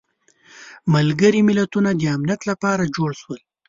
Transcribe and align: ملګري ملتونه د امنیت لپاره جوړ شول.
ملګري 0.93 1.41
ملتونه 1.49 1.89
د 1.95 2.01
امنیت 2.15 2.41
لپاره 2.49 2.91
جوړ 2.95 3.11
شول. 3.21 3.39